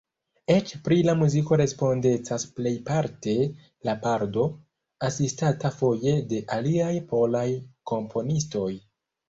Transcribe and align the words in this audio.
Eĉ 0.51 0.71
pri 0.85 0.95
la 1.09 1.13
muziko 1.17 1.59
respondecas 1.61 2.45
plejparte 2.55 3.35
la 3.89 3.95
bardo, 4.07 4.47
asistata 5.11 5.73
foje 5.79 6.17
de 6.35 6.43
aliaj 6.59 6.93
polaj 7.15 7.47
komponistoj. 7.95 8.71